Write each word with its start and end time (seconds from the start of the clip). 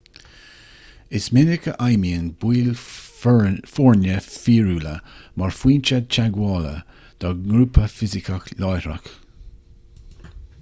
is 1.17 1.25
minic 1.37 1.65
a 1.71 1.73
fheidhmíonn 1.87 2.29
baill 2.43 2.71
foirne 3.73 4.15
fíorúla 4.37 4.95
mar 5.43 5.53
phointe 5.59 6.01
teagmhála 6.17 6.73
dá 7.25 7.35
ngrúpa 7.45 7.87
fisiceach 7.99 8.51
láithreach 8.65 9.15